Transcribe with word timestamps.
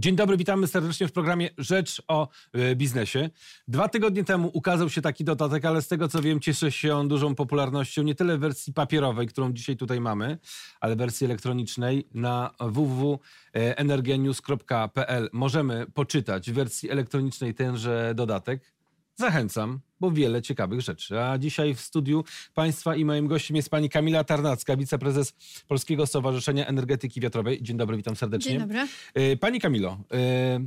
Dzień 0.00 0.16
dobry, 0.16 0.36
witamy 0.36 0.66
serdecznie 0.66 1.08
w 1.08 1.12
programie 1.12 1.50
Rzecz 1.58 2.02
o 2.08 2.28
e, 2.52 2.76
biznesie. 2.76 3.30
Dwa 3.68 3.88
tygodnie 3.88 4.24
temu 4.24 4.50
ukazał 4.52 4.90
się 4.90 5.02
taki 5.02 5.24
dodatek, 5.24 5.64
ale 5.64 5.82
z 5.82 5.88
tego 5.88 6.08
co 6.08 6.22
wiem, 6.22 6.40
cieszy 6.40 6.72
się 6.72 6.96
on 6.96 7.08
dużą 7.08 7.34
popularnością, 7.34 8.02
nie 8.02 8.14
tyle 8.14 8.36
w 8.36 8.40
wersji 8.40 8.72
papierowej, 8.72 9.26
którą 9.26 9.52
dzisiaj 9.52 9.76
tutaj 9.76 10.00
mamy, 10.00 10.38
ale 10.80 10.96
wersji 10.96 11.24
elektronicznej 11.24 12.08
na 12.14 12.50
www.energianews.pl 12.60 15.28
możemy 15.32 15.86
poczytać 15.94 16.50
w 16.50 16.54
wersji 16.54 16.90
elektronicznej 16.90 17.54
tenże 17.54 18.12
dodatek. 18.14 18.72
Zachęcam, 19.16 19.80
bo 20.00 20.10
wiele 20.10 20.42
ciekawych 20.42 20.80
rzeczy. 20.80 21.20
A 21.20 21.38
dzisiaj 21.38 21.74
w 21.74 21.80
studiu 21.80 22.24
Państwa 22.54 22.96
i 22.96 23.04
moim 23.04 23.26
gościem 23.26 23.56
jest 23.56 23.70
pani 23.70 23.88
Kamila 23.88 24.24
Tarnacka, 24.24 24.76
wiceprezes 24.76 25.34
Polskiego 25.68 26.06
Stowarzyszenia 26.06 26.66
Energetyki 26.66 27.20
Wiatrowej. 27.20 27.62
Dzień 27.62 27.76
dobry, 27.76 27.96
witam 27.96 28.16
serdecznie. 28.16 28.50
Dzień 28.50 28.60
dobry. 28.60 28.86
E, 29.14 29.36
Pani 29.36 29.60
Kamilo, 29.60 29.98
e, 30.12 30.60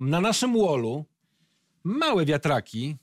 na 0.00 0.20
naszym 0.20 0.52
wallu 0.52 1.04
małe 1.84 2.24
wiatraki, 2.24 2.96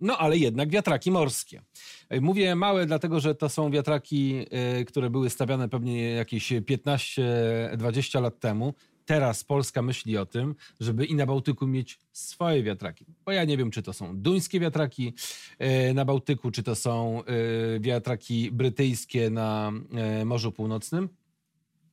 no 0.00 0.18
ale 0.18 0.38
jednak 0.38 0.70
wiatraki 0.70 1.10
morskie. 1.10 1.62
E, 2.08 2.20
Mówię 2.20 2.54
małe, 2.54 2.86
dlatego 2.86 3.20
że 3.20 3.34
to 3.34 3.48
są 3.48 3.70
wiatraki, 3.70 4.46
które 4.86 5.10
były 5.10 5.30
stawiane 5.30 5.68
pewnie 5.68 6.10
jakieś 6.10 6.52
15-20 6.52 8.22
lat 8.22 8.40
temu. 8.40 8.74
Teraz 9.08 9.44
Polska 9.44 9.82
myśli 9.82 10.18
o 10.18 10.26
tym, 10.26 10.54
żeby 10.80 11.04
i 11.04 11.14
na 11.14 11.26
Bałtyku 11.26 11.66
mieć 11.66 11.98
swoje 12.12 12.62
wiatraki. 12.62 13.04
Bo 13.24 13.32
ja 13.32 13.44
nie 13.44 13.56
wiem, 13.56 13.70
czy 13.70 13.82
to 13.82 13.92
są 13.92 14.16
duńskie 14.16 14.60
wiatraki 14.60 15.14
e, 15.58 15.94
na 15.94 16.04
Bałtyku, 16.04 16.50
czy 16.50 16.62
to 16.62 16.74
są 16.74 17.22
e, 17.24 17.80
wiatraki 17.80 18.50
brytyjskie 18.52 19.30
na 19.30 19.72
e, 19.94 20.24
Morzu 20.24 20.52
Północnym. 20.52 21.08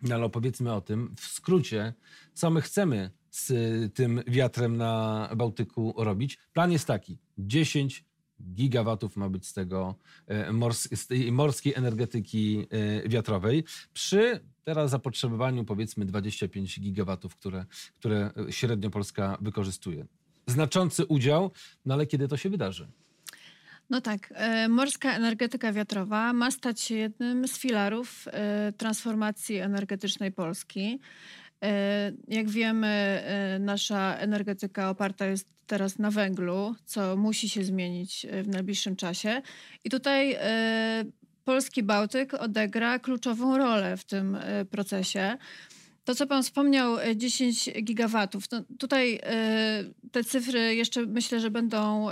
No 0.02 0.16
ale 0.16 0.26
opowiedzmy 0.26 0.74
o 0.74 0.82
tym 0.82 1.16
w 1.18 1.26
skrócie, 1.26 1.94
co 2.34 2.50
my 2.50 2.62
chcemy 2.62 3.12
z 3.32 3.54
tym 3.94 4.24
wiatrem 4.28 4.78
na 4.78 5.30
Bałtyku 5.36 5.94
robić. 5.98 6.38
Plan 6.54 6.72
jest 6.72 6.88
taki: 6.88 7.18
10 7.38 8.06
gigawatów 8.42 9.18
ma 9.18 9.30
być 9.30 9.48
z 9.48 9.54
tego 9.54 9.96
e, 10.28 10.52
mors 10.52 10.88
z 10.96 11.08
tej 11.08 11.32
morskiej 11.32 11.74
energetyki 11.76 12.68
e, 12.70 13.10
wiatrowej 13.10 13.64
przy 13.94 14.40
teraz 14.64 14.92
zapotrzebowaniu 14.92 15.66
powiedzmy 15.66 16.06
25 16.06 16.80
gigawatów, 16.80 17.36
które, 17.36 17.66
które 17.94 18.32
średnio 18.50 18.90
Polska 18.90 19.38
wykorzystuje. 19.42 20.06
Znaczący 20.48 21.06
udział, 21.06 21.52
no 21.86 21.94
ale 21.94 22.06
kiedy 22.06 22.28
to 22.28 22.38
się 22.38 22.50
wydarzy? 22.50 22.88
No 23.90 24.02
tak, 24.02 24.34
e, 24.36 24.68
morska 24.68 25.16
energetyka 25.16 25.74
wiatrowa 25.74 26.34
ma 26.34 26.52
stać 26.52 26.82
się 26.82 26.96
jednym 26.96 27.48
z 27.48 27.58
filarów 27.58 28.26
transformacji 28.78 29.58
energetycznej 29.58 30.32
Polski. 30.32 31.00
Jak 32.28 32.50
wiemy, 32.50 33.24
nasza 33.60 34.16
energetyka 34.16 34.90
oparta 34.90 35.26
jest 35.26 35.55
teraz 35.68 36.00
na 36.00 36.12
węglu, 36.12 36.76
co 36.86 37.16
musi 37.16 37.50
się 37.50 37.64
zmienić 37.64 38.26
e, 38.26 38.44
w 38.44 38.48
najbliższym 38.48 38.96
czasie. 38.96 39.42
I 39.84 39.90
tutaj 39.90 40.32
e, 40.40 41.06
polski 41.44 41.84
Bałtyk 41.84 42.34
odegra 42.34 43.00
kluczową 43.00 43.58
rolę 43.58 43.98
w 43.98 44.04
tym 44.04 44.36
e, 44.36 44.66
procesie. 44.66 45.38
To, 46.04 46.16
co 46.16 46.28
pan 46.28 46.44
wspomniał, 46.44 47.00
e, 47.00 47.18
10 47.18 47.70
gigawatów, 47.84 48.48
to 48.48 48.62
tutaj 48.80 49.20
te 50.12 50.24
cyfry 50.24 50.76
jeszcze 50.76 51.06
myślę, 51.06 51.40
że 51.40 51.52
będą 51.52 52.08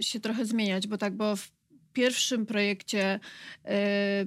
się 0.00 0.20
trochę 0.20 0.46
zmieniać, 0.46 0.86
bo 0.86 0.98
tak, 0.98 1.16
bo 1.16 1.36
w 1.36 1.50
pierwszym 1.94 2.46
projekcie 2.46 3.20
e, 3.64 4.24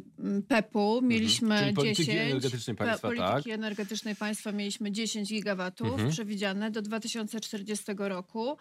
PEP-u 0.48 1.02
mieliśmy 1.02 1.48
Mhm. 1.56 1.64
Czyli 1.66 1.76
polityki 1.76 2.06
10, 2.06 2.20
energetycznej 2.32 2.76
pe- 2.76 2.78
państwa, 2.80 3.08
polityki 3.08 3.50
tak. 3.50 3.54
energetycznej 3.60 4.16
państwa 4.16 4.52
mieliśmy 4.52 4.92
10 4.92 5.30
gigawatów 5.30 5.88
Mhm. 5.92 6.10
przewidziane 6.12 6.72
do 6.72 6.82
2040 6.82 7.86
roku. 7.98 8.58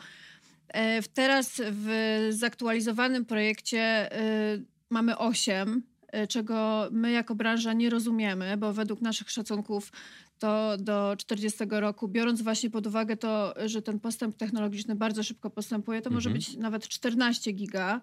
E, 0.68 1.02
Teraz 1.02 1.60
w 1.64 2.26
zaktualizowanym 2.30 3.24
projekcie 3.24 3.78
e, 4.12 4.58
mamy 4.90 5.18
8, 5.18 5.82
e, 6.12 6.26
czego 6.26 6.88
my 6.90 7.10
jako 7.12 7.34
branża 7.34 7.72
nie 7.72 7.90
rozumiemy, 7.90 8.56
bo 8.56 8.72
według 8.72 9.00
naszych 9.00 9.30
szacunków 9.30 9.92
to 10.38 10.76
do 10.78 11.14
40 11.18 11.58
roku, 11.70 12.08
biorąc 12.08 12.42
właśnie 12.42 12.70
pod 12.70 12.86
uwagę 12.86 13.16
to, 13.16 13.54
że 13.66 13.82
ten 13.82 14.00
postęp 14.00 14.36
technologiczny 14.36 14.94
bardzo 14.94 15.22
szybko 15.22 15.50
postępuje, 15.50 16.02
to 16.02 16.10
może 16.10 16.30
Mhm. 16.30 16.34
być 16.38 16.56
nawet 16.56 16.88
14 16.88 17.52
giga 17.52 18.00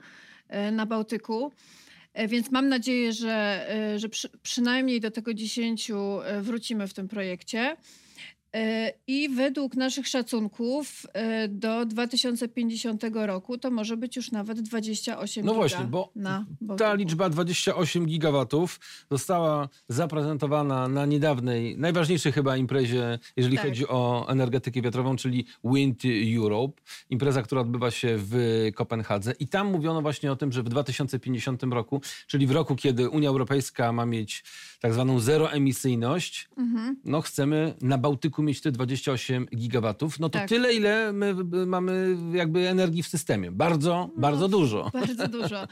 na 0.72 0.86
Bałtyku. 0.86 1.52
E, 2.14 2.28
Więc 2.28 2.52
mam 2.52 2.70
nadzieję, 2.70 3.14
że, 3.14 3.66
e, 3.70 4.00
że 4.00 4.10
przy, 4.10 4.30
przynajmniej 4.44 5.02
do 5.02 5.12
tego 5.12 5.34
10 5.34 5.92
e, 5.92 6.42
wrócimy 6.42 6.88
w 6.88 6.94
tym 6.94 7.08
projekcie. 7.08 7.78
E, 8.56 8.94
I 9.08 9.30
według 9.30 9.76
naszych 9.76 10.08
szacunków 10.08 11.06
e, 11.14 11.48
do 11.48 11.86
2050 11.86 13.04
roku 13.14 13.58
to 13.58 13.72
może 13.72 13.98
być 13.98 14.16
już 14.16 14.32
nawet 14.32 14.62
28 14.62 15.46
No 15.46 15.54
właśnie, 15.54 15.86
bo 15.86 16.12
Ta 16.78 16.94
liczba 16.94 17.30
28 17.30 18.06
gigawatów 18.06 18.80
została 19.12 19.70
zaprezentowana 19.90 20.88
na 20.88 21.06
niedawnej, 21.06 21.78
najważniejszej 21.78 22.32
chyba 22.32 22.58
imprezie, 22.58 23.20
jeżeli 23.38 23.58
Tak. 23.58 23.66
chodzi 23.66 23.88
o 23.88 24.26
energetykę 24.30 24.82
wiatrową, 24.82 25.16
czyli 25.16 25.46
Wind 25.64 26.02
Europe. 26.38 26.82
Impreza, 27.10 27.42
która 27.42 27.62
odbywa 27.62 27.92
się 27.92 28.16
w 28.18 28.36
Kopenhadze. 28.76 29.34
I 29.40 29.48
tam 29.48 29.68
mówiono 29.72 30.02
właśnie 30.02 30.32
o 30.32 30.36
tym, 30.36 30.52
że 30.52 30.64
w 30.64 30.70
2050 30.70 31.64
roku, 31.64 32.02
czyli 32.28 32.48
w 32.48 32.52
roku, 32.52 32.76
kiedy 32.76 33.10
Unia 33.10 33.30
Europejska 33.30 33.92
ma 33.92 34.06
mieć 34.06 34.44
tak 34.82 34.94
zwaną 34.94 35.20
zeroemisyjność, 35.20 36.50
Mhm. 36.58 36.98
no 37.06 37.22
chcemy 37.22 37.74
na 37.82 37.98
Bałtyku 37.98 38.43
mieć 38.44 38.62
te 38.62 38.72
28 38.72 39.46
gigawatów. 39.56 40.20
No 40.20 40.30
to 40.30 40.40
Tak. 40.40 40.50
tyle, 40.50 40.74
ile 40.74 41.14
my 41.14 41.36
mamy 41.66 42.16
jakby 42.34 42.70
energii 42.70 43.04
w 43.04 43.08
systemie. 43.08 43.52
Bardzo, 43.52 44.10
No, 44.16 44.22
bardzo 44.22 44.48
dużo. 44.48 44.90
Bardzo 45.00 45.28
dużo. 45.28 45.68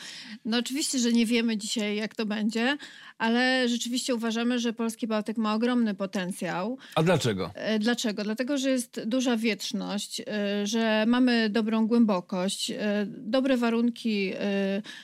No 0.46 0.58
oczywiście, 0.58 1.00
że 1.00 1.12
nie 1.14 1.26
wiemy 1.26 1.58
dzisiaj, 1.58 1.96
jak 1.96 2.16
to 2.16 2.26
będzie, 2.26 2.78
ale 3.18 3.70
rzeczywiście 3.70 4.16
uważamy, 4.16 4.60
że 4.60 4.74
polski 4.74 5.08
Bałtyk 5.08 5.38
ma 5.38 5.54
ogromny 5.56 5.96
potencjał. 5.96 6.78
A 6.96 7.04
dlaczego? 7.04 7.52
E, 7.56 7.80
Dlaczego? 7.80 8.24
Dlatego, 8.24 8.58
że 8.58 8.70
jest 8.70 9.02
duża 9.06 9.38
wietrzność, 9.38 10.20
e, 10.22 10.68
że 10.68 11.06
mamy 11.08 11.50
dobrą 11.50 11.88
głębokość, 11.88 12.72
e, 12.72 12.78
dobre 13.08 13.58
warunki 13.58 14.34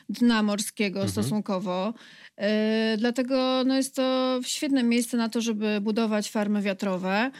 dna 0.10 0.44
morskiego 0.44 1.08
stosunkowo. 1.08 1.94
E, 2.38 2.98
Dlatego 2.98 3.64
no, 3.66 3.76
jest 3.76 3.96
to 3.96 4.40
świetne 4.44 4.84
miejsce 4.84 5.18
na 5.18 5.30
to, 5.30 5.42
żeby 5.42 5.82
budować 5.82 6.30
farmy 6.32 6.62
wiatrowe. 6.62 7.32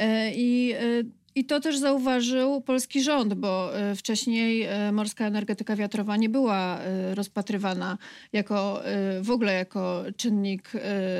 E, 0.00 0.34
I, 0.34 0.72
e, 0.72 1.02
I 1.34 1.44
to 1.44 1.60
też 1.60 1.78
zauważył 1.78 2.60
polski 2.60 3.02
rząd, 3.02 3.34
bo 3.34 3.78
e, 3.78 3.96
wcześniej 3.96 4.68
morska 4.92 5.26
energetyka 5.26 5.76
wiatrowa 5.76 6.16
nie 6.16 6.28
była 6.28 6.78
rozpatrywana 7.14 7.98
jako 8.32 8.82
w 9.22 9.30
ogóle 9.30 9.52
jako 9.52 10.04
czynnik, 10.16 10.72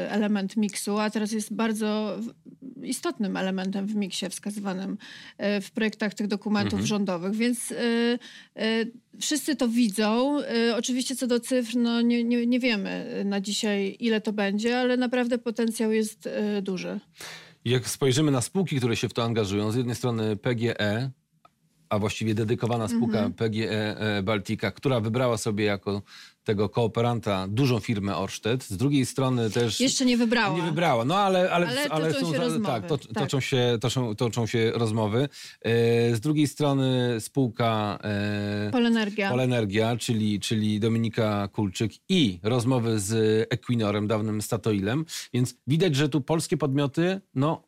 element 0.09 0.57
miksu, 0.57 0.99
a 0.99 1.11
teraz 1.11 1.33
jest 1.33 1.55
bardzo 1.55 2.19
istotnym 2.83 3.37
elementem 3.37 3.87
w 3.87 3.95
miksie 3.95 4.29
wskazywanym 4.29 4.99
w 5.39 5.71
projektach 5.71 6.15
tych 6.15 6.27
dokumentów 6.27 6.73
Mhm. 6.73 6.87
rządowych, 6.87 7.35
więc 7.35 7.75
wszyscy 9.21 9.57
to 9.57 9.69
widzą. 9.69 10.39
Oczywiście 10.77 11.17
co 11.17 11.27
do 11.27 11.41
cyfr, 11.41 11.77
no 11.77 12.01
nie, 12.01 12.25
nie, 12.25 12.47
nie 12.47 12.61
wiemy 12.61 13.23
na 13.25 13.41
dzisiaj 13.41 13.97
ile 14.01 14.21
to 14.21 14.33
będzie, 14.33 14.79
ale 14.79 14.97
naprawdę 14.97 15.39
potencjał 15.39 15.93
jest 15.93 16.27
e, 16.27 16.63
Jak 17.65 17.89
spojrzymy 17.89 18.31
na 18.31 18.41
spółki, 18.41 18.77
które 18.77 18.97
się 18.97 19.09
w 19.09 19.15
to 19.15 19.25
angażują, 19.25 19.71
z 19.71 19.77
jednej 19.77 19.97
strony 19.97 20.37
PGE, 20.37 21.11
a 21.91 21.99
właściwie 21.99 22.35
dedykowana 22.35 22.89
spółka 22.89 23.19
Mhm. 23.19 23.33
PGE 23.33 23.71
e, 24.01 24.23
Baltica, 24.23 24.71
która 24.71 25.01
wybrała 25.01 25.37
sobie 25.39 25.65
jako 25.65 26.03
tego 26.45 26.69
kooperanta 26.69 27.47
dużą 27.49 27.79
firmę 27.81 28.17
Orsted, 28.17 28.65
z 28.65 28.77
drugiej 28.77 29.07
strony 29.07 29.51
też... 29.51 29.81
Jeszcze 29.81 30.05
nie 30.05 30.17
wybrała. 30.17 30.57
Nie 30.57 30.63
wybrała, 30.63 31.05
no 31.05 31.17
ale, 31.19 31.51
ale, 31.51 31.69
Ale 31.91 32.15
toczą 32.15 32.27
się 32.27 32.33
za- 32.33 32.39
rozmowy, 32.45 32.67
tak, 32.67 32.87
to, 32.87 32.99
tak. 32.99 33.09
Toczą, 33.15 33.41
się, 33.41 33.79
toczą, 33.81 34.17
toczą 34.17 34.47
się 34.47 34.73
rozmowy. 34.75 35.29
E, 35.63 36.15
z 36.17 36.21
drugiej 36.21 36.49
strony 36.49 37.17
spółka 37.21 37.99
e, 38.05 38.69
Polenergia. 38.73 39.31
Polenergia, 39.31 39.97
czyli, 39.97 40.41
czyli 40.41 40.81
Dominika 40.81 41.49
Kulczyk 41.53 41.93
i 42.09 42.41
rozmowy 42.43 43.01
z 43.01 43.47
Equinorem, 43.53 44.07
dawnym 44.07 44.43
Statoilem, 44.43 45.05
więc 45.35 45.55
widać, 45.67 45.97
że 45.97 46.09
tu 46.09 46.21
polskie 46.21 46.57
podmioty 46.57 47.21
no, 47.35 47.63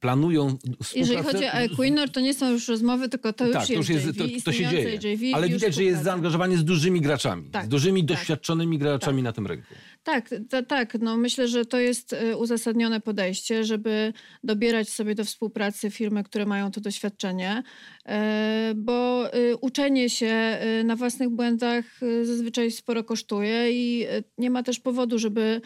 planują 0.00 0.48
współpracę. 0.48 0.98
Jeżeli 0.98 1.22
chodzi 1.22 1.44
o 1.44 1.52
Equinor, 1.52 2.10
to 2.10 2.20
nie 2.20 2.34
są 2.34 2.50
już 2.50 2.68
rozmowy, 2.68 3.08
tylko 3.08 3.32
to 3.32 3.46
już 3.46 3.54
tak, 3.54 3.66
to 3.66 3.72
jest, 3.72 3.88
już 3.88 3.96
jest, 3.96 4.06
JV, 4.06 4.28
to, 4.28 4.44
to 4.44 4.52
się 4.52 4.66
dzieje. 4.66 4.94
JV 4.94 5.36
Ale 5.36 5.48
widać, 5.48 5.74
że 5.74 5.84
jest 5.84 6.02
zaangażowanie 6.02 6.56
z 6.56 6.64
dużymi 6.64 7.00
graczami, 7.00 7.50
Tak, 7.50 7.66
z 7.66 7.68
dużymi, 7.68 8.04
tak. 8.04 8.18
doświadczonymi 8.18 8.78
graczami 8.78 9.22
na 9.22 9.32
tym 9.32 9.46
rynku. 9.46 9.74
Tak, 10.08 10.34
ta, 10.50 10.62
tak. 10.62 10.94
No 11.00 11.16
myślę, 11.16 11.48
że 11.48 11.64
to 11.64 11.78
jest 11.78 12.12
y, 12.12 12.36
uzasadnione 12.36 13.00
podejście, 13.00 13.64
żeby 13.64 14.12
dobierać 14.44 14.88
sobie 14.88 15.14
do 15.14 15.24
współpracy 15.24 15.90
firmy, 15.90 16.24
które 16.24 16.46
mają 16.46 16.70
to 16.70 16.80
doświadczenie, 16.80 17.62
e, 18.06 18.72
bo 18.76 19.26
y, 19.34 19.56
uczenie 19.56 20.10
się 20.10 20.58
y, 20.80 20.84
na 20.84 20.96
własnych 20.96 21.28
błędach 21.28 21.84
zazwyczaj 22.22 22.70
sporo 22.70 23.04
kosztuje 23.04 23.72
i 23.72 24.06
nie 24.38 24.50
ma 24.50 24.62
też 24.62 24.80
powodu, 24.80 25.18
żeby 25.18 25.60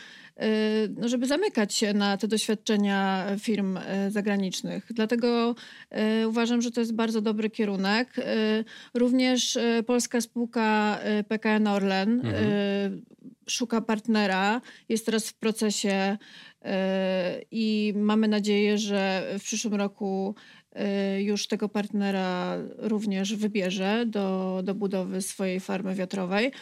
no 0.96 1.08
żeby 1.08 1.26
zamykać 1.26 1.74
się 1.74 1.94
na 1.94 2.16
te 2.16 2.28
doświadczenia 2.28 3.26
firm 3.38 3.78
zagranicznych. 4.12 4.86
Dlatego 4.90 5.54
uważam, 6.26 6.62
że 6.62 6.70
to 6.70 6.80
jest 6.80 6.94
bardzo 6.94 7.20
dobry 7.20 7.50
kierunek. 7.50 8.16
Również 8.94 9.58
polska 9.86 10.20
spółka 10.20 10.98
PKN 11.28 11.66
Orlen 11.66 12.10
mhm. 12.10 13.02
szuka 13.48 13.80
partnera, 13.80 14.60
jest 14.88 15.06
teraz 15.06 15.28
w 15.28 15.34
procesie 15.34 16.18
i 17.50 17.92
mamy 17.96 18.28
nadzieję, 18.28 18.78
że 18.78 19.32
w 19.38 19.42
przyszłym 19.42 19.74
roku 19.74 20.34
już 21.18 21.46
tego 21.46 21.68
partnera 21.68 22.56
również 22.78 23.34
wybierze 23.34 24.04
do, 24.06 24.60
do 24.64 24.74
budowy 24.74 25.22
swojej 25.22 25.60
farmy 25.60 25.94
wiatrowej. 25.94 26.52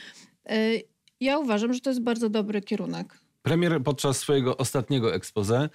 Ja 1.21 1.39
uważam, 1.39 1.75
że 1.75 1.81
to 1.81 1.91
jest 1.91 2.03
bardzo 2.03 2.29
dobry 2.29 2.61
kierunek. 2.61 3.19
Premier 3.43 3.83
podczas 3.83 4.19
swojego 4.19 4.57
ostatniego 4.57 5.15
expose 5.15 5.69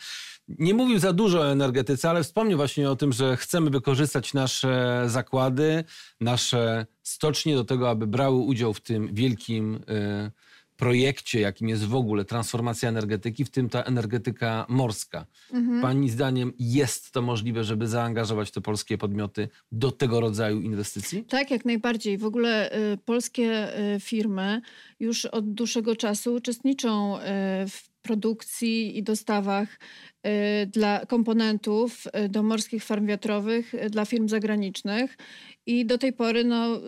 nie 0.47 0.73
mówił 0.73 0.99
za 0.99 1.13
dużo 1.13 1.39
o 1.39 1.51
energetyce, 1.51 2.09
ale 2.09 2.23
wspomniał 2.23 2.57
właśnie 2.57 2.89
o 2.89 2.95
tym, 2.95 3.13
że 3.13 3.37
chcemy 3.37 3.69
wykorzystać 3.69 4.33
nasze 4.33 5.03
zakłady, 5.07 5.83
nasze 6.21 6.85
stocznie 7.03 7.55
do 7.55 7.63
tego, 7.63 7.89
aby 7.89 8.07
brały 8.07 8.37
udział 8.37 8.73
w 8.73 8.81
tym 8.81 9.13
wielkim 9.13 9.75
y, 9.75 10.31
projekcie, 10.77 11.39
jakim 11.39 11.69
jest 11.69 11.85
w 11.85 11.95
ogóle 11.95 12.25
transformacja 12.25 12.89
energetyki, 12.89 13.45
w 13.45 13.49
tym 13.49 13.69
ta 13.69 13.83
energetyka 13.83 14.65
morska. 14.69 15.25
Mhm. 15.53 15.81
Pani 15.81 16.09
zdaniem 16.09 16.53
jest 16.59 17.11
to 17.11 17.21
możliwe, 17.21 17.63
żeby 17.63 17.87
zaangażować 17.87 18.51
te 18.51 18.61
polskie 18.61 18.97
podmioty 18.97 19.49
do 19.71 19.91
tego 19.91 20.19
rodzaju 20.19 20.61
inwestycji? 20.61 21.23
Tak, 21.23 21.51
jak 21.51 21.65
najbardziej. 21.65 22.17
W 22.17 22.25
ogóle 22.25 22.77
y, 22.93 22.97
polskie 22.97 23.79
y, 23.95 23.99
firmy 23.99 24.61
już 24.99 25.25
od 25.25 25.53
dłuższego 25.53 25.95
czasu 25.95 26.33
uczestniczą 26.33 27.17
y, 27.17 27.21
w 27.69 27.95
produkcji 28.05 28.97
i 28.97 29.03
dostawach 29.03 29.69
y, 29.73 30.65
dla 30.65 31.05
komponentów 31.05 32.07
y, 32.07 32.29
do 32.29 32.43
morskich 32.43 32.83
farm 32.83 33.05
wiatrowych 33.05 33.73
y, 33.73 33.89
dla 33.89 34.05
firm 34.05 34.27
zagranicznych. 34.27 35.17
I 35.65 35.85
do 35.85 35.97
tej 35.97 36.13
pory 36.13 36.43
no, 36.43 36.81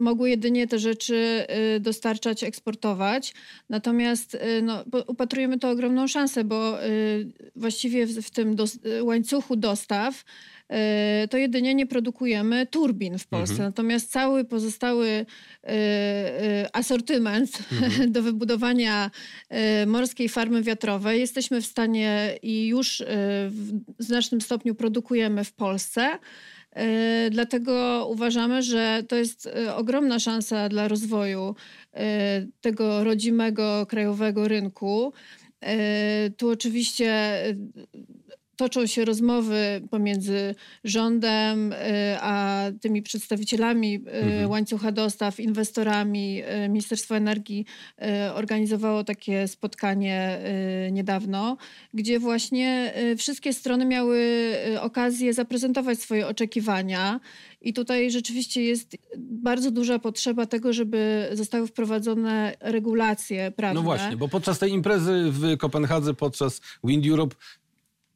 mogły 0.00 0.30
jedynie 0.30 0.66
te 0.66 0.78
rzeczy 0.78 1.46
y, 1.76 1.80
dostarczać, 1.80 2.44
eksportować. 2.44 3.34
Natomiast 3.68 4.34
y, 4.34 4.62
no, 4.62 4.84
upatrujemy 5.06 5.58
to 5.58 5.70
ogromną 5.70 6.08
szansę, 6.08 6.44
bo 6.44 6.84
y, 6.84 7.32
właściwie 7.56 8.06
w, 8.06 8.10
w 8.10 8.30
tym 8.30 8.56
dos 8.56 8.78
łańcuchu 9.02 9.56
dostaw 9.56 10.24
to 11.30 11.36
jedynie 11.36 11.74
nie 11.74 11.86
produkujemy 11.86 12.66
turbin 12.66 13.18
w 13.18 13.26
Polsce. 13.26 13.52
Mhm. 13.52 13.68
Natomiast 13.68 14.12
cały 14.12 14.44
pozostały 14.44 15.26
asortyment 16.72 17.58
mhm. 17.72 18.12
do 18.12 18.22
wybudowania 18.22 19.10
morskiej 19.86 20.28
farmy 20.28 20.62
wiatrowej 20.62 21.20
jesteśmy 21.20 21.60
w 21.60 21.66
stanie 21.66 22.38
i 22.42 22.66
już 22.66 23.02
w 23.48 23.82
znacznym 23.98 24.40
stopniu 24.40 24.74
produkujemy 24.74 25.44
w 25.44 25.52
Polsce. 25.52 26.18
E, 26.76 27.28
dlatego 27.30 28.06
uważamy, 28.10 28.62
że 28.62 29.02
to 29.08 29.16
jest 29.16 29.46
e, 29.46 29.74
ogromna 29.76 30.18
szansa 30.18 30.68
dla 30.68 30.88
rozwoju 30.88 31.54
e, 31.94 32.46
tego 32.60 33.04
rodzimego 33.04 33.86
krajowego 33.86 34.48
rynku. 34.48 35.12
Tu 36.36 36.50
oczywiście 36.50 37.34
toczą 38.60 38.86
się 38.86 39.04
rozmowy 39.04 39.80
pomiędzy 39.90 40.54
rządem 40.84 41.74
a 42.20 42.64
tymi 42.80 43.02
przedstawicielami 43.02 43.94
mhm. 43.94 44.50
łańcucha 44.50 44.92
dostaw, 44.92 45.40
inwestorami. 45.40 46.42
Ministerstwo 46.68 47.16
Energii 47.16 47.66
organizowało 48.34 49.04
takie 49.04 49.48
spotkanie 49.48 50.38
niedawno, 50.92 51.56
gdzie 51.94 52.18
właśnie 52.18 52.94
wszystkie 53.18 53.52
strony 53.52 53.86
miały 53.86 54.20
okazję 54.80 55.34
zaprezentować 55.34 55.98
swoje 55.98 56.26
oczekiwania. 56.26 57.20
I 57.62 57.72
tutaj 57.72 58.10
rzeczywiście 58.10 58.62
jest 58.62 58.96
bardzo 59.16 59.70
duża 59.70 59.98
potrzeba 59.98 60.46
tego, 60.46 60.72
żeby 60.72 61.28
zostały 61.32 61.66
wprowadzone 61.66 62.54
regulacje 62.60 63.50
prawne. 63.50 63.74
No 63.74 63.82
właśnie, 63.82 64.16
bo 64.16 64.28
podczas 64.28 64.58
tej 64.58 64.72
imprezy 64.72 65.24
w 65.30 65.56
Kopenhadze, 65.56 66.14
podczas 66.14 66.60
Wind 66.84 67.06
Europe, 67.06 67.36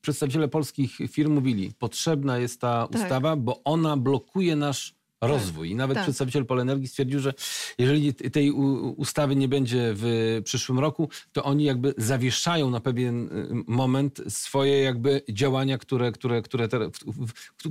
przedstawiciele 0.04 0.48
polskich 0.48 0.96
firm 1.10 1.32
mówili, 1.32 1.72
potrzebna 1.78 2.38
jest 2.38 2.60
ta 2.60 2.88
tak. 2.88 3.02
ustawa, 3.02 3.36
bo 3.36 3.60
ona 3.64 3.96
blokuje 3.96 4.56
nasz 4.56 4.94
tak. 5.20 5.30
rozwój. 5.30 5.70
I 5.70 5.74
nawet 5.74 5.94
tak. 5.94 6.04
przedstawiciel 6.04 6.46
Polenergii 6.46 6.88
stwierdził, 6.88 7.20
że 7.20 7.34
jeżeli 7.78 8.14
tej 8.14 8.52
ustawy 8.96 9.36
nie 9.36 9.48
będzie 9.48 9.92
w 9.96 10.40
przyszłym 10.44 10.78
roku, 10.78 11.08
to 11.32 11.44
oni 11.44 11.64
jakby 11.64 11.94
zawieszają 11.98 12.70
na 12.70 12.80
pewien 12.80 13.28
y, 13.28 13.64
moment 13.66 14.20
swoje 14.28 14.80
jakby 14.80 15.22
działania, 15.28 15.78
które, 15.78 16.12
które, 16.12 16.42
które, 16.42 16.68
te, 16.68 16.90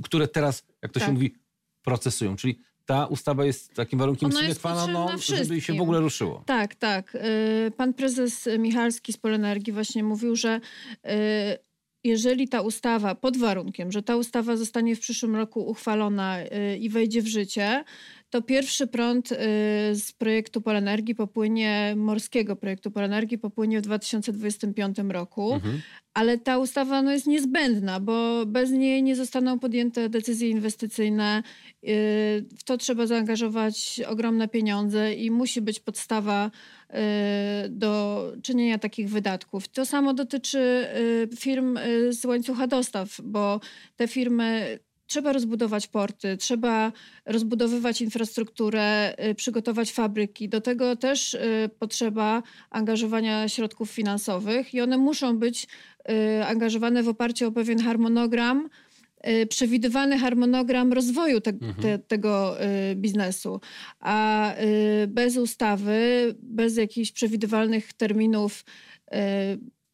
które 0.02 0.28
teraz, 0.28 0.62
jak 0.82 0.92
to 0.92 1.00
tak. 1.00 1.08
się 1.08 1.12
mówi, 1.12 1.34
procesują. 1.82 2.36
Czyli 2.36 2.58
ta 2.86 3.06
ustawa 3.06 3.44
jest 3.44 3.74
takim 3.74 3.98
warunkiem 3.98 4.32
sine 4.32 4.54
qua 4.54 4.86
non, 4.86 5.18
żeby 5.18 5.60
się 5.60 5.74
w 5.74 5.80
ogóle 5.80 6.00
ruszyło. 6.00 6.42
Tak, 6.46 6.74
tak. 6.74 7.14
Y, 7.14 7.72
pan 7.76 7.94
prezes 7.94 8.48
Michalski 8.58 9.12
z 9.12 9.16
Polenergii 9.16 9.72
właśnie 9.72 10.04
mówił, 10.04 10.36
że 10.36 10.60
y, 11.06 11.10
jeżeli 12.04 12.48
ta 12.48 12.60
ustawa, 12.60 13.14
pod 13.14 13.36
warunkiem, 13.36 13.92
że 13.92 14.02
ta 14.02 14.16
ustawa 14.16 14.56
zostanie 14.56 14.96
w 14.96 15.00
przyszłym 15.00 15.36
roku 15.36 15.60
uchwalona 15.70 16.40
y, 16.40 16.78
i 16.78 16.88
wejdzie 16.88 17.22
w 17.22 17.26
życie, 17.26 17.84
to 18.34 18.42
pierwszy 18.42 18.86
prąd 18.86 19.32
y, 19.32 19.36
z 19.94 20.12
projektu 20.18 20.60
Polenergii 20.60 21.14
popłynie, 21.14 21.94
morskiego 21.96 22.56
projektu 22.56 22.90
Polenergii 22.90 23.38
popłynie 23.38 23.78
w 23.78 23.82
2025 23.82 24.96
roku. 25.08 25.52
Mhm. 25.52 25.80
Ale 26.14 26.38
ta 26.38 26.58
ustawa 26.58 27.02
no, 27.02 27.12
jest 27.12 27.26
niezbędna, 27.26 28.00
bo 28.00 28.46
bez 28.46 28.70
niej 28.70 29.02
nie 29.02 29.16
zostaną 29.16 29.58
podjęte 29.58 30.08
decyzje 30.08 30.48
inwestycyjne. 30.50 31.42
Y, 31.84 31.86
w 32.58 32.64
to 32.64 32.76
trzeba 32.76 33.06
zaangażować 33.06 34.00
ogromne 34.08 34.48
pieniądze 34.48 35.14
i 35.14 35.30
musi 35.30 35.60
być 35.60 35.80
podstawa 35.80 36.50
y, 36.90 36.94
do 37.68 38.32
czynienia 38.42 38.78
takich 38.78 39.10
wydatków. 39.10 39.68
To 39.68 39.86
samo 39.86 40.14
dotyczy 40.14 40.86
firm 41.36 41.78
z 42.10 42.24
łańcucha 42.24 42.66
dostaw, 42.66 43.20
bo 43.24 43.60
te 43.96 44.08
firmy 44.08 44.78
Trzeba 45.06 45.32
rozbudować 45.32 45.86
porty, 45.86 46.36
trzeba 46.36 46.92
rozbudowywać 47.26 48.00
infrastrukturę, 48.00 49.14
y, 49.30 49.34
przygotować 49.34 49.92
fabryki. 49.92 50.48
Do 50.48 50.60
tego 50.60 50.96
też 50.96 51.34
y, 51.34 51.70
potrzeba 51.78 52.42
angażowania 52.70 53.48
środków 53.48 53.90
finansowych 53.90 54.74
i 54.74 54.80
one 54.80 54.98
muszą 54.98 55.38
być 55.38 55.66
y, 56.10 56.44
angażowane 56.44 57.02
w 57.02 57.08
oparciu 57.08 57.48
o 57.48 57.52
pewien 57.52 57.82
harmonogram, 57.82 58.68
przewidywany 59.48 60.18
harmonogram 60.18 60.92
rozwoju 60.92 61.40
te, 61.40 61.50
mhm. 61.50 61.74
te, 61.74 61.98
tego 61.98 62.56
biznesu. 62.96 63.60
A 64.00 64.52
bez 65.08 65.36
ustawy, 65.36 66.34
bez 66.42 66.76
jakichś 66.76 67.12
przewidywalnych 67.12 67.92
terminów 67.92 68.64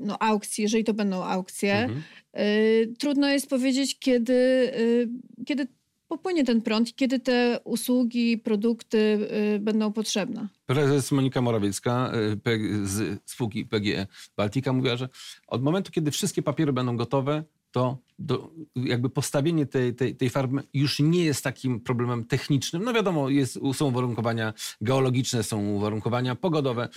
no, 0.01 0.23
aukcji, 0.23 0.63
jeżeli 0.63 0.85
to 0.85 0.95
będą 0.95 1.25
aukcje, 1.25 1.75
mhm. 1.75 2.03
y, 2.39 2.95
trudno 2.99 3.29
jest 3.29 3.51
powiedzieć, 3.51 3.99
kiedy, 3.99 4.33
y, 4.33 5.09
kiedy 5.47 5.67
popłynie 6.09 6.45
ten 6.45 6.63
prąd 6.63 6.89
i 6.89 6.95
kiedy 6.95 7.19
te 7.19 7.61
usługi, 7.65 8.39
produkty 8.39 8.99
y, 9.57 9.59
będą 9.59 9.93
potrzebne. 9.93 10.49
Prezes 10.67 11.13
Monika 11.13 11.41
Morawiecka 11.41 12.13
y, 12.47 12.87
z 12.87 13.21
spółki 13.25 13.65
PGE 13.65 14.07
Baltica 14.37 14.73
mówiła, 14.73 14.97
że 14.97 15.09
od 15.47 15.63
momentu, 15.63 15.93
kiedy 15.93 16.11
wszystkie 16.11 16.43
papiery 16.43 16.73
będą 16.73 16.97
gotowe, 16.97 17.45
to 17.71 17.99
do, 18.21 18.51
jakby 18.77 19.11
postawienie 19.11 19.67
tej, 19.67 19.95
tej, 19.95 20.17
tej 20.17 20.31
farmy 20.31 20.63
już 20.75 20.99
nie 20.99 21.25
jest 21.25 21.45
takim 21.45 21.81
problemem 21.81 22.25
technicznym. 22.25 22.85
No 22.85 22.93
wiadomo, 22.93 23.29
jest, 23.29 23.59
są 23.75 23.87
uwarunkowania 23.87 24.53
geologiczne, 24.81 25.43
są 25.43 25.67
uwarunkowania 25.67 26.35
pogodowe, 26.35 26.89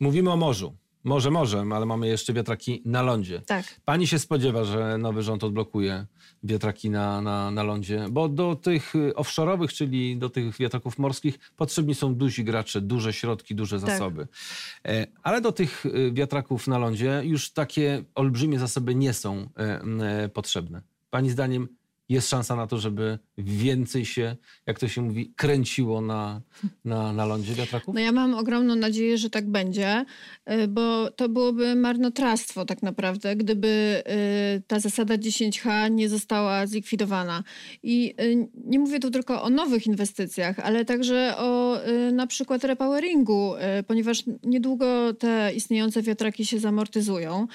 mówimy 0.00 0.32
o 0.32 0.36
morzu. 0.36 0.76
Może, 1.04 1.30
może, 1.30 1.64
ale 1.72 1.86
mamy 1.86 2.08
jeszcze 2.08 2.32
wiatraki 2.32 2.82
na 2.84 3.02
lądzie. 3.02 3.42
Tak. 3.46 3.64
Pani 3.84 4.06
się 4.06 4.18
spodziewa, 4.18 4.64
że 4.64 4.98
nowy 4.98 5.22
rząd 5.22 5.44
odblokuje 5.44 6.06
wiatraki 6.42 6.90
na, 6.90 7.20
na, 7.20 7.50
na 7.50 7.62
lądzie? 7.62 8.06
Bo 8.10 8.28
do 8.28 8.56
tych 8.56 8.94
y, 8.94 9.12
offshore'owych, 9.12 9.72
czyli 9.72 10.16
do 10.16 10.30
tych 10.30 10.56
wiatraków 10.58 10.98
morskich 10.98 11.38
potrzebni 11.56 11.94
są 11.94 12.14
duzi 12.14 12.44
gracze, 12.44 12.80
duże 12.80 13.12
środki, 13.12 13.54
duże 13.54 13.80
tak. 13.80 13.90
zasoby. 13.90 14.26
Tak. 14.82 14.92
Ale 15.22 15.40
do 15.40 15.52
tych 15.52 15.86
y, 15.86 16.12
wiatraków 16.12 16.66
na 16.66 16.78
lądzie 16.78 17.22
już 17.24 17.50
takie 17.50 18.04
olbrzymie 18.14 18.58
zasoby 18.58 18.94
nie 18.94 19.12
są 19.12 19.48
e, 19.56 20.28
potrzebne. 20.28 20.82
Pani 21.10 21.30
zdaniem 21.30 21.68
jest 22.08 22.28
szansa 22.28 22.56
na 22.56 22.66
to, 22.66 22.78
żeby 22.78 23.18
więcej 23.38 24.04
się, 24.04 24.36
jak 24.66 24.78
to 24.78 24.88
się 24.88 25.02
mówi, 25.02 25.32
kręciło 25.36 26.00
na, 26.00 26.40
na, 26.84 27.12
na 27.12 27.26
lądzie 27.26 27.54
wiatraków? 27.54 27.94
No 27.94 28.00
ja 28.00 28.12
mam 28.12 28.34
ogromną 28.34 28.74
nadzieję, 28.76 29.18
że 29.18 29.30
tak 29.30 29.50
będzie, 29.50 30.04
y, 30.50 30.68
bo 30.68 31.10
to 31.10 31.28
byłoby 31.28 31.74
marnotrawstwo 31.74 32.64
tak 32.64 32.82
naprawdę, 32.82 33.36
gdyby 33.36 34.02
y, 34.58 34.62
ta 34.66 34.80
zasada 34.80 35.14
10H 35.16 35.90
nie 35.90 36.08
została 36.08 36.66
zlikwidowana. 36.66 37.44
I 37.82 38.14
y, 38.20 38.48
nie 38.64 38.78
mówię 38.78 39.00
tu 39.00 39.10
tylko 39.10 39.42
o 39.42 39.50
nowych 39.50 39.86
inwestycjach, 39.86 40.58
ale 40.58 40.84
także 40.84 41.34
o 41.36 41.74
na 42.12 42.26
przykład 42.26 42.64
repoweringu, 42.64 43.54
ponieważ 43.86 44.22
niedługo 44.42 45.14
te 45.14 45.52
istniejące 45.54 46.02
wiatraki 46.02 46.46
się 46.46 46.58
zamortyzują 46.58 47.46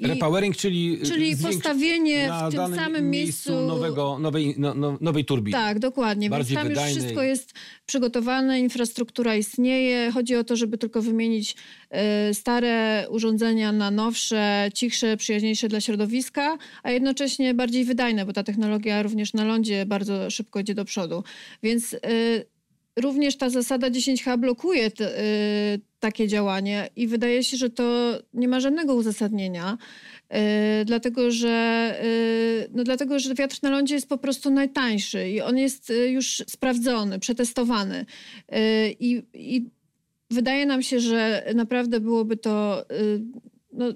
Repowering, 0.00 0.56
czyli, 0.56 0.98
czyli 1.04 1.36
postawienie 1.36 2.30
w 2.48 2.50
tym 2.50 2.76
samym 2.76 3.10
miejscu, 3.10 3.60
nowego, 3.60 4.18
nowej, 4.18 4.54
no, 4.58 4.74
no, 4.74 4.98
nowej 5.00 5.24
turbiny. 5.24 5.58
Tak, 5.58 5.78
dokładnie. 5.78 6.30
Bardziej 6.30 6.56
Więc 6.56 6.64
tam 6.64 6.68
wydajnej. 6.68 6.94
już 6.94 7.02
wszystko 7.02 7.22
jest 7.22 7.52
przygotowane, 7.86 8.60
infrastruktura 8.60 9.36
istnieje. 9.36 10.10
Chodzi 10.10 10.36
o 10.36 10.44
to, 10.44 10.56
żeby 10.56 10.78
tylko 10.78 11.02
wymienić 11.02 11.56
y, 12.30 12.34
stare 12.34 13.06
urządzenia 13.10 13.72
na 13.72 13.90
nowsze, 13.90 14.70
cichsze, 14.74 15.16
przyjaźniejsze 15.16 15.68
dla 15.68 15.80
środowiska, 15.80 16.58
a 16.82 16.90
jednocześnie 16.90 17.54
bardziej 17.54 17.84
wydajne, 17.84 18.26
bo 18.26 18.32
ta 18.32 18.42
technologia 18.42 19.02
również 19.02 19.32
na 19.32 19.44
lądzie 19.44 19.86
bardzo 19.86 20.30
szybko 20.30 20.60
idzie 20.60 20.74
do 20.74 20.84
przodu. 20.84 21.24
Więc 21.62 21.92
y, 21.92 21.98
również 22.96 23.36
ta 23.36 23.50
zasada 23.50 23.90
10H 23.90 24.38
blokuje 24.38 24.86
y, 24.86 24.92
takie 26.00 26.28
działanie 26.28 26.88
i 26.96 27.06
wydaje 27.06 27.44
się, 27.44 27.56
że 27.56 27.70
to 27.70 28.18
nie 28.34 28.48
ma 28.48 28.60
żadnego 28.60 28.94
uzasadnienia, 28.94 29.78
y, 30.80 30.84
dlatego, 30.84 31.30
że, 31.30 31.94
y, 32.04 32.70
no 32.74 32.84
dlatego, 32.84 33.18
że 33.18 33.34
wiatr 33.34 33.56
na 33.62 33.70
lądzie 33.70 33.94
jest 33.94 34.08
po 34.08 34.18
prostu 34.18 34.50
najtańszy 34.50 35.30
i 35.30 35.40
on 35.40 35.58
jest 35.58 35.90
y, 35.90 36.10
już 36.10 36.42
sprawdzony, 36.46 37.18
przetestowany. 37.18 38.06
Y, 38.52 38.96
I, 39.00 39.22
I 39.34 39.70
wydaje 40.30 40.66
nam 40.66 40.82
się, 40.82 41.00
że 41.00 41.44
naprawdę 41.54 42.00
byłoby 42.00 42.36
to 42.36 42.84
y, 42.90 43.20
no, 43.72 43.86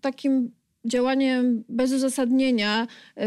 takim 0.00 0.50
działaniem 0.84 1.64
bez 1.68 1.92
uzasadnienia 1.92 2.86
yy, 3.16 3.26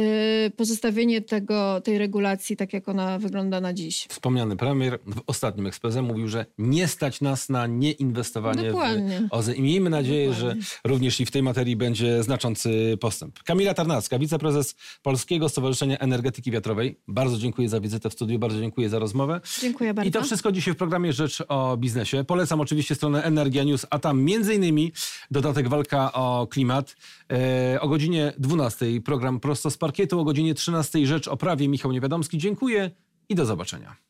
pozostawienie 0.58 1.22
tego, 1.22 1.82
tej 1.82 1.98
regulacji 1.98 2.58
tak, 2.58 2.74
jak 2.74 2.90
ona 2.90 3.20
wygląda 3.20 3.62
na 3.62 3.74
dziś. 3.74 4.08
Wspomniany 4.10 4.58
premier 4.58 5.00
w 5.08 5.22
ostatnim 5.28 5.68
ekspoze 5.68 6.02
mówił, 6.02 6.28
że 6.28 6.46
nie 6.58 6.88
stać 6.88 7.22
nas 7.22 7.50
na 7.50 7.68
nieinwestowanie 7.68 8.72
Dokładnie. 8.72 9.22
w 9.32 9.34
OZE. 9.34 9.54
I 9.54 9.62
miejmy 9.62 9.90
nadzieję, 9.90 10.30
Dokładnie. 10.30 10.62
że 10.62 10.80
również 10.86 11.20
i 11.20 11.26
w 11.26 11.32
tej 11.32 11.44
materii 11.44 11.76
będzie 11.76 12.24
znaczący 12.24 12.98
postęp. 13.00 13.44
Kamila 13.44 13.74
Tarnacka, 13.74 14.20
wiceprezes 14.20 14.76
Polskiego 15.04 15.50
Stowarzyszenia 15.50 15.98
Energetyki 15.98 16.52
Wiatrowej. 16.52 17.00
Bardzo 17.08 17.38
dziękuję 17.38 17.70
za 17.70 17.80
wizytę 17.80 18.10
w 18.10 18.14
studiu, 18.14 18.40
bardzo 18.40 18.60
dziękuję 18.60 18.90
za 18.90 19.00
rozmowę. 19.00 19.42
Dziękuję 19.62 19.94
bardzo. 19.94 20.10
I 20.10 20.12
to 20.12 20.24
wszystko 20.24 20.52
dzisiaj 20.52 20.74
w 20.74 20.78
programie 20.78 21.14
Rzecz 21.14 21.44
o 21.48 21.78
Biznesie. 21.78 22.24
Polecam 22.24 22.62
oczywiście 22.62 22.96
stronę 22.96 23.24
Energia 23.24 23.64
News, 23.64 23.86
a 23.90 24.00
tam 24.00 24.22
między 24.22 24.56
innymi 24.56 24.92
dodatek 25.32 25.68
walka 25.68 26.14
o 26.14 26.48
klimat. 26.48 26.96
E, 27.46 27.82
o 27.82 27.88
godzinie 27.88 28.34
12 28.38 29.02
program 29.02 29.40
Prosto 29.40 29.72
z 29.72 29.78
Parkietu, 29.78 30.20
o 30.20 30.24
godzinie 30.24 30.54
13 30.54 31.06
Rzecz 31.06 31.28
o 31.28 31.38
prawie. 31.38 31.68
Michał 31.68 31.92
Niewiadomski, 31.92 32.38
dziękuję 32.38 32.92
i 33.30 33.36
do 33.36 33.46
zobaczenia. 33.46 34.05